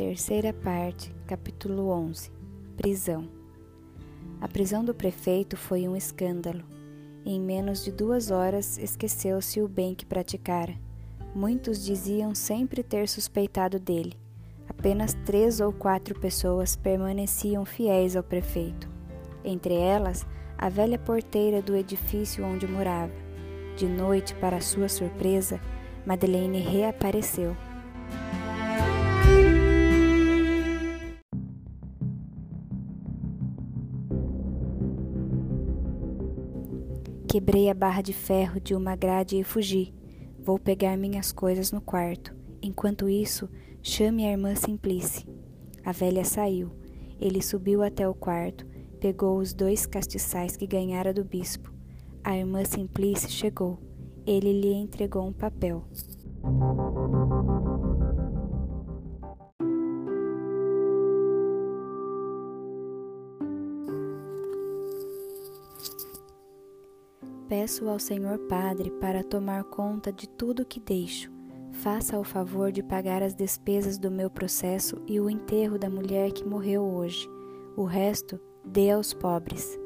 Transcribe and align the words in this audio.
Terceira 0.00 0.54
parte, 0.54 1.14
capítulo 1.26 1.90
11 1.90 2.32
Prisão 2.74 3.28
A 4.40 4.48
prisão 4.48 4.82
do 4.82 4.94
prefeito 4.94 5.58
foi 5.58 5.86
um 5.86 5.94
escândalo. 5.94 6.64
Em 7.22 7.38
menos 7.38 7.84
de 7.84 7.92
duas 7.92 8.30
horas 8.30 8.78
esqueceu-se 8.78 9.60
o 9.60 9.68
bem 9.68 9.94
que 9.94 10.06
praticara. 10.06 10.74
Muitos 11.34 11.84
diziam 11.84 12.34
sempre 12.34 12.82
ter 12.82 13.10
suspeitado 13.10 13.78
dele. 13.78 14.14
Apenas 14.66 15.12
três 15.26 15.60
ou 15.60 15.70
quatro 15.70 16.18
pessoas 16.18 16.74
permaneciam 16.74 17.66
fiéis 17.66 18.16
ao 18.16 18.22
prefeito. 18.22 18.88
Entre 19.44 19.74
elas, 19.74 20.26
a 20.56 20.70
velha 20.70 20.98
porteira 20.98 21.60
do 21.60 21.76
edifício 21.76 22.42
onde 22.42 22.66
morava. 22.66 23.12
De 23.76 23.86
noite, 23.86 24.34
para 24.36 24.62
sua 24.62 24.88
surpresa, 24.88 25.60
Madeleine 26.06 26.58
reapareceu. 26.58 27.54
Quebrei 37.30 37.70
a 37.70 37.74
barra 37.74 38.02
de 38.02 38.12
ferro 38.12 38.58
de 38.58 38.74
uma 38.74 38.96
grade 38.96 39.36
e 39.36 39.44
fugi. 39.44 39.94
Vou 40.40 40.58
pegar 40.58 40.96
minhas 40.96 41.30
coisas 41.30 41.70
no 41.70 41.80
quarto. 41.80 42.34
Enquanto 42.60 43.08
isso, 43.08 43.48
chame 43.80 44.26
a 44.26 44.32
irmã 44.32 44.56
Simplice. 44.56 45.28
A 45.84 45.92
velha 45.92 46.24
saiu. 46.24 46.72
Ele 47.20 47.40
subiu 47.40 47.84
até 47.84 48.08
o 48.08 48.14
quarto, 48.14 48.66
pegou 48.98 49.38
os 49.38 49.54
dois 49.54 49.86
castiçais 49.86 50.56
que 50.56 50.66
ganhara 50.66 51.14
do 51.14 51.22
bispo. 51.22 51.72
A 52.24 52.36
irmã 52.36 52.64
Simplice 52.64 53.30
chegou. 53.30 53.78
Ele 54.26 54.52
lhe 54.52 54.72
entregou 54.74 55.24
um 55.24 55.32
papel. 55.32 55.84
Peço 67.50 67.88
ao 67.88 67.98
Senhor 67.98 68.38
Padre 68.46 68.92
para 68.92 69.24
tomar 69.24 69.64
conta 69.64 70.12
de 70.12 70.28
tudo 70.28 70.64
que 70.64 70.78
deixo. 70.78 71.32
Faça 71.72 72.16
o 72.16 72.22
favor 72.22 72.70
de 72.70 72.80
pagar 72.80 73.24
as 73.24 73.34
despesas 73.34 73.98
do 73.98 74.08
meu 74.08 74.30
processo 74.30 75.02
e 75.04 75.18
o 75.18 75.28
enterro 75.28 75.76
da 75.76 75.90
mulher 75.90 76.30
que 76.30 76.46
morreu 76.46 76.84
hoje. 76.84 77.28
O 77.76 77.82
resto, 77.82 78.38
dê 78.64 78.92
aos 78.92 79.12
pobres. 79.12 79.76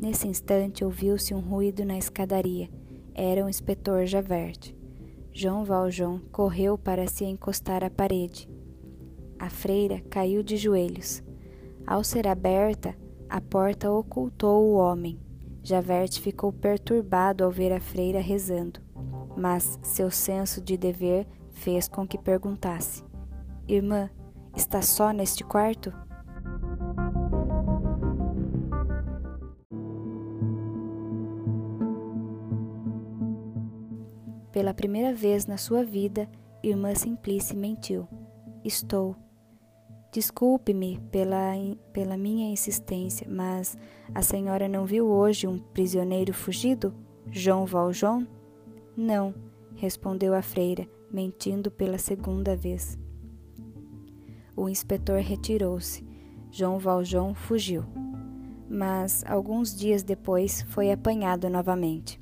Nesse 0.00 0.28
instante 0.28 0.84
ouviu-se 0.84 1.34
um 1.34 1.40
ruído 1.40 1.84
na 1.84 1.98
escadaria. 1.98 2.70
Era 3.12 3.44
o 3.44 3.48
inspetor 3.48 4.06
Javert. 4.06 4.72
João 5.34 5.64
Valjean 5.64 6.20
correu 6.30 6.76
para 6.76 7.06
se 7.06 7.24
encostar 7.24 7.82
à 7.82 7.88
parede. 7.88 8.48
A 9.38 9.48
freira 9.48 10.00
caiu 10.10 10.42
de 10.42 10.56
joelhos. 10.56 11.22
Ao 11.86 12.04
ser 12.04 12.28
aberta, 12.28 12.94
a 13.28 13.40
porta 13.40 13.90
ocultou 13.90 14.68
o 14.68 14.74
homem. 14.74 15.18
Javert 15.62 16.20
ficou 16.20 16.52
perturbado 16.52 17.44
ao 17.44 17.50
ver 17.50 17.72
a 17.72 17.80
freira 17.80 18.20
rezando, 18.20 18.80
mas 19.36 19.78
seu 19.82 20.10
senso 20.10 20.60
de 20.60 20.76
dever 20.76 21.26
fez 21.50 21.88
com 21.88 22.06
que 22.06 22.18
perguntasse: 22.18 23.02
Irmã, 23.66 24.10
está 24.54 24.82
só 24.82 25.12
neste 25.12 25.42
quarto? 25.42 25.92
Pela 34.72 34.88
primeira 34.88 35.12
vez 35.12 35.44
na 35.44 35.58
sua 35.58 35.84
vida, 35.84 36.26
Irmã 36.62 36.94
Simplice 36.94 37.54
mentiu. 37.54 38.08
Estou. 38.64 39.14
Desculpe-me 40.10 40.98
pela, 41.10 41.52
pela 41.92 42.16
minha 42.16 42.50
insistência, 42.50 43.26
mas 43.28 43.76
a 44.14 44.22
senhora 44.22 44.70
não 44.70 44.86
viu 44.86 45.08
hoje 45.08 45.46
um 45.46 45.58
prisioneiro 45.58 46.32
fugido? 46.32 46.94
João 47.30 47.66
Valjean? 47.66 48.26
Não, 48.96 49.34
respondeu 49.76 50.32
a 50.32 50.40
freira, 50.40 50.88
mentindo 51.12 51.70
pela 51.70 51.98
segunda 51.98 52.56
vez. 52.56 52.98
O 54.56 54.70
inspetor 54.70 55.20
retirou-se. 55.20 56.02
João 56.50 56.78
Valjean 56.78 57.34
fugiu. 57.34 57.84
Mas, 58.70 59.22
alguns 59.26 59.76
dias 59.76 60.02
depois, 60.02 60.62
foi 60.62 60.90
apanhado 60.90 61.50
novamente. 61.50 62.21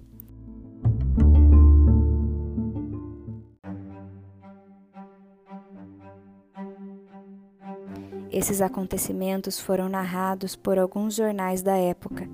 Esses 8.41 8.63
acontecimentos 8.63 9.61
foram 9.61 9.87
narrados 9.87 10.57
por 10.57 10.79
alguns 10.79 11.15
jornais 11.15 11.61
da 11.61 11.77
época. 11.77 12.27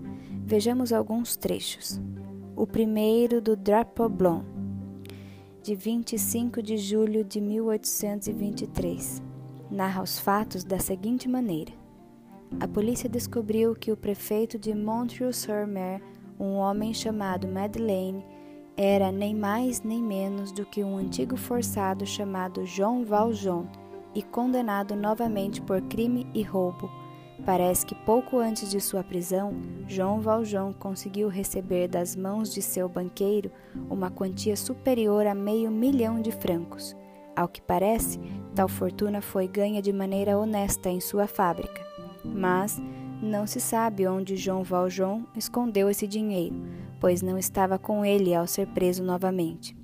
Vejamos 0.44 0.92
alguns 0.92 1.36
trechos. 1.36 2.00
O 2.54 2.64
primeiro 2.64 3.40
do 3.40 3.56
Drapeau 3.56 4.08
Blanc, 4.08 4.46
de 5.64 5.74
25 5.74 6.62
de 6.62 6.76
julho 6.76 7.24
de 7.24 7.40
1823, 7.40 9.20
narra 9.68 10.00
os 10.00 10.16
fatos 10.16 10.62
da 10.62 10.78
seguinte 10.78 11.28
maneira: 11.28 11.72
A 12.60 12.68
polícia 12.68 13.08
descobriu 13.08 13.74
que 13.74 13.90
o 13.90 13.96
prefeito 13.96 14.60
de 14.60 14.72
Montreuil-sur-Mer, 14.76 16.00
um 16.38 16.54
homem 16.54 16.94
chamado 16.94 17.48
Madeleine, 17.48 18.24
era 18.76 19.10
nem 19.10 19.34
mais 19.34 19.82
nem 19.82 20.00
menos 20.00 20.52
do 20.52 20.64
que 20.64 20.84
um 20.84 20.98
antigo 20.98 21.36
forçado 21.36 22.06
chamado 22.06 22.64
João 22.64 23.04
Valjean 23.04 23.66
e 24.16 24.22
condenado 24.22 24.96
novamente 24.96 25.60
por 25.60 25.82
crime 25.82 26.26
e 26.32 26.42
roubo. 26.42 26.90
Parece 27.44 27.84
que 27.84 27.94
pouco 27.94 28.38
antes 28.38 28.70
de 28.70 28.80
sua 28.80 29.04
prisão, 29.04 29.54
João 29.86 30.22
Valjean 30.22 30.72
conseguiu 30.72 31.28
receber 31.28 31.86
das 31.86 32.16
mãos 32.16 32.52
de 32.52 32.62
seu 32.62 32.88
banqueiro 32.88 33.52
uma 33.90 34.10
quantia 34.10 34.56
superior 34.56 35.26
a 35.26 35.34
meio 35.34 35.70
milhão 35.70 36.18
de 36.22 36.32
francos. 36.32 36.96
Ao 37.36 37.46
que 37.46 37.60
parece, 37.60 38.18
tal 38.54 38.68
fortuna 38.68 39.20
foi 39.20 39.46
ganha 39.46 39.82
de 39.82 39.92
maneira 39.92 40.38
honesta 40.38 40.88
em 40.88 40.98
sua 40.98 41.26
fábrica. 41.26 41.84
Mas 42.24 42.80
não 43.20 43.46
se 43.46 43.60
sabe 43.60 44.08
onde 44.08 44.34
João 44.34 44.62
Valjean 44.62 45.26
escondeu 45.36 45.90
esse 45.90 46.06
dinheiro, 46.06 46.56
pois 46.98 47.20
não 47.20 47.36
estava 47.36 47.78
com 47.78 48.02
ele 48.02 48.34
ao 48.34 48.46
ser 48.46 48.66
preso 48.68 49.04
novamente. 49.04 49.76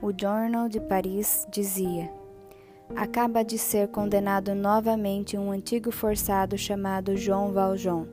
O 0.00 0.10
Journal 0.18 0.66
de 0.70 0.80
Paris 0.80 1.46
dizia: 1.52 2.21
acaba 2.96 3.42
de 3.42 3.58
ser 3.58 3.88
condenado 3.88 4.54
novamente 4.54 5.36
um 5.36 5.50
antigo 5.50 5.90
forçado 5.90 6.56
chamado 6.56 7.16
João 7.16 7.52
Valjean. 7.52 8.06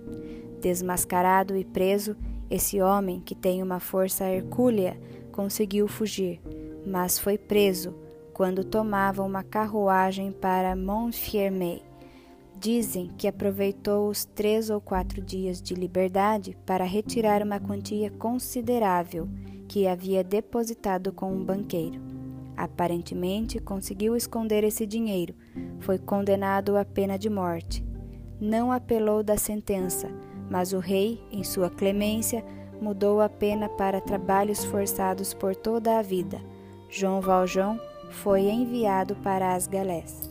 Desmascarado 0.62 1.56
e 1.56 1.64
preso, 1.64 2.16
esse 2.50 2.82
homem, 2.82 3.20
que 3.20 3.36
tem 3.36 3.62
uma 3.62 3.80
força 3.80 4.26
hercúlea, 4.26 5.00
conseguiu 5.32 5.88
fugir, 5.88 6.42
mas 6.86 7.20
foi 7.20 7.38
preso 7.38 7.94
quando 8.34 8.64
tomava 8.64 9.24
uma 9.24 9.44
carruagem 9.44 10.32
para 10.32 10.76
Montfermeil. 10.76 11.82
Dizem 12.60 13.10
que 13.18 13.28
aproveitou 13.28 14.10
os 14.10 14.26
três 14.26 14.70
ou 14.70 14.82
quatro 14.82 15.22
dias 15.22 15.62
de 15.62 15.74
liberdade 15.74 16.58
para 16.66 16.84
retirar 16.84 17.42
uma 17.42 17.60
quantia 17.60 18.10
considerável 18.12 19.30
que 19.68 19.88
havia 19.88 20.24
depositado 20.24 21.14
com 21.14 21.32
um 21.32 21.44
banqueiro. 21.44 22.09
Aparentemente 22.60 23.58
conseguiu 23.58 24.18
esconder 24.18 24.66
esse 24.66 24.86
dinheiro. 24.86 25.34
Foi 25.80 25.98
condenado 25.98 26.76
à 26.76 26.84
pena 26.84 27.18
de 27.18 27.30
morte. 27.30 27.82
Não 28.38 28.70
apelou 28.70 29.24
da 29.24 29.38
sentença, 29.38 30.12
mas 30.50 30.74
o 30.74 30.80
rei, 30.80 31.24
em 31.32 31.42
sua 31.42 31.70
clemência, 31.70 32.44
mudou 32.82 33.22
a 33.22 33.30
pena 33.30 33.70
para 33.70 34.02
trabalhos 34.02 34.66
forçados 34.66 35.34
por 35.34 35.56
toda 35.56 36.00
a 36.00 36.02
vida. 36.02 36.42
João 36.90 37.22
Valjean 37.22 37.80
foi 38.10 38.50
enviado 38.50 39.16
para 39.16 39.54
as 39.54 39.66
galés. 39.66 40.30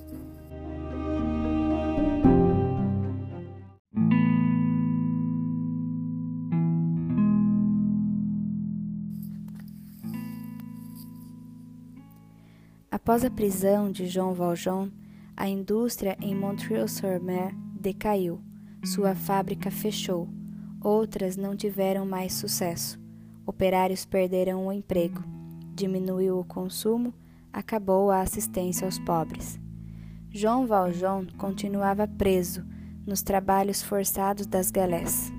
Após 13.08 13.24
a 13.24 13.30
prisão 13.30 13.90
de 13.90 14.06
Jean 14.06 14.34
Valjean, 14.34 14.92
a 15.34 15.48
indústria 15.48 16.14
em 16.20 16.34
Montreuil-sur-Mer 16.34 17.54
decaiu. 17.80 18.38
Sua 18.84 19.14
fábrica 19.14 19.70
fechou. 19.70 20.28
Outras 20.78 21.34
não 21.34 21.56
tiveram 21.56 22.04
mais 22.04 22.34
sucesso. 22.34 23.00
Operários 23.46 24.04
perderam 24.04 24.66
o 24.66 24.70
emprego. 24.70 25.24
Diminuiu 25.74 26.38
o 26.38 26.44
consumo, 26.44 27.14
acabou 27.50 28.10
a 28.10 28.20
assistência 28.20 28.84
aos 28.84 28.98
pobres. 28.98 29.58
João 30.30 30.66
Valjean 30.66 31.28
continuava 31.38 32.06
preso 32.06 32.62
nos 33.06 33.22
trabalhos 33.22 33.82
forçados 33.82 34.46
das 34.46 34.70
galés. 34.70 35.32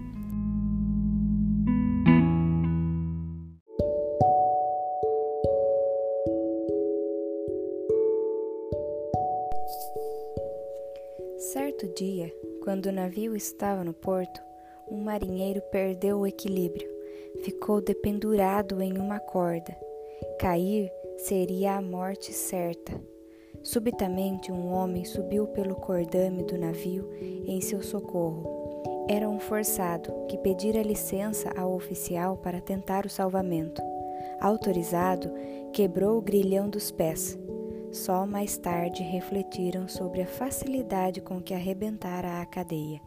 Certo 11.37 11.87
dia, 11.95 12.33
quando 12.63 12.87
o 12.87 12.91
navio 12.91 13.35
estava 13.35 13.83
no 13.83 13.93
porto, 13.93 14.41
um 14.89 14.97
marinheiro 14.97 15.61
perdeu 15.71 16.19
o 16.19 16.27
equilíbrio, 16.27 16.89
ficou 17.43 17.81
dependurado 17.81 18.81
em 18.81 18.97
uma 18.97 19.19
corda. 19.19 19.75
Cair 20.39 20.91
seria 21.17 21.75
a 21.75 21.81
morte 21.81 22.33
certa. 22.33 22.99
Subitamente, 23.63 24.51
um 24.51 24.73
homem 24.73 25.05
subiu 25.05 25.47
pelo 25.47 25.75
cordame 25.75 26.43
do 26.43 26.57
navio 26.57 27.09
em 27.45 27.61
seu 27.61 27.81
socorro. 27.81 29.05
Era 29.07 29.29
um 29.29 29.39
forçado 29.39 30.13
que 30.27 30.37
pedira 30.37 30.81
licença 30.81 31.51
ao 31.57 31.73
oficial 31.73 32.37
para 32.37 32.61
tentar 32.61 33.05
o 33.05 33.09
salvamento. 33.09 33.81
Autorizado, 34.39 35.31
quebrou 35.73 36.17
o 36.17 36.21
grilhão 36.21 36.69
dos 36.69 36.91
pés. 36.91 37.37
Só 37.91 38.25
mais 38.25 38.57
tarde 38.57 39.01
refletiram 39.01 39.87
sobre 39.87 40.21
a 40.21 40.27
facilidade 40.27 41.21
com 41.21 41.41
que 41.41 41.53
arrebentara 41.53 42.41
a 42.41 42.45
cadeia. 42.45 43.01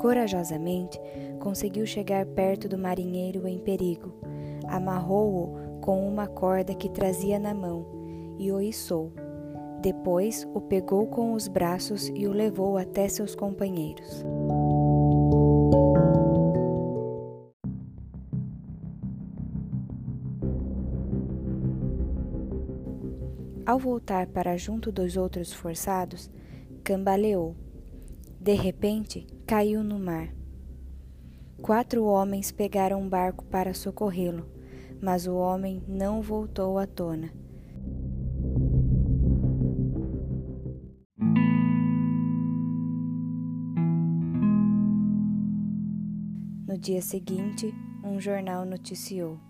Corajosamente, 0.00 1.00
conseguiu 1.40 1.86
chegar 1.86 2.26
perto 2.26 2.68
do 2.68 2.76
marinheiro 2.76 3.46
em 3.46 3.58
perigo. 3.58 4.12
Amarrou-o 4.66 5.80
com 5.80 6.06
uma 6.08 6.26
corda 6.26 6.74
que 6.74 6.88
trazia 6.88 7.38
na 7.38 7.54
mão 7.54 7.86
e 8.38 8.50
o 8.50 8.60
içou. 8.60 9.12
Depois 9.80 10.46
o 10.54 10.60
pegou 10.60 11.06
com 11.06 11.32
os 11.32 11.46
braços 11.46 12.08
e 12.14 12.26
o 12.26 12.32
levou 12.32 12.76
até 12.76 13.08
seus 13.08 13.34
companheiros. 13.34 14.24
Ao 23.66 23.78
voltar 23.78 24.26
para 24.26 24.58
junto 24.58 24.92
dos 24.92 25.16
outros 25.16 25.50
forçados, 25.50 26.30
cambaleou. 26.82 27.56
De 28.38 28.52
repente, 28.52 29.26
caiu 29.46 29.82
no 29.82 29.98
mar. 29.98 30.34
Quatro 31.62 32.04
homens 32.04 32.52
pegaram 32.52 33.00
um 33.00 33.08
barco 33.08 33.42
para 33.46 33.72
socorrê-lo, 33.72 34.46
mas 35.00 35.26
o 35.26 35.34
homem 35.34 35.82
não 35.88 36.20
voltou 36.20 36.78
à 36.78 36.86
tona. 36.86 37.32
No 46.68 46.76
dia 46.76 47.00
seguinte, 47.00 47.72
um 48.04 48.20
jornal 48.20 48.66
noticiou: 48.66 49.40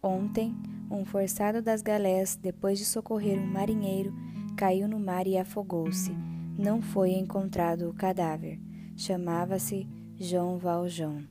Ontem, 0.00 0.54
um 0.92 1.04
forçado 1.04 1.62
das 1.62 1.82
galés, 1.82 2.36
depois 2.36 2.78
de 2.78 2.84
socorrer 2.84 3.38
um 3.38 3.46
marinheiro, 3.46 4.12
caiu 4.56 4.86
no 4.86 5.00
mar 5.00 5.26
e 5.26 5.38
afogou-se. 5.38 6.12
Não 6.58 6.82
foi 6.82 7.12
encontrado 7.12 7.88
o 7.88 7.94
cadáver. 7.94 8.60
Chamava-se 8.96 9.88
João 10.18 10.58
Valjean. 10.58 11.24